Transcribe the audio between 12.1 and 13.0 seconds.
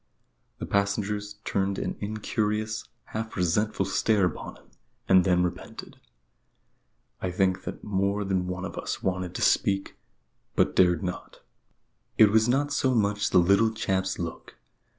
It was not so